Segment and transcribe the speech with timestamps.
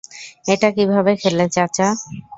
[0.47, 1.87] এটা কিভাবে খেলে চাচা?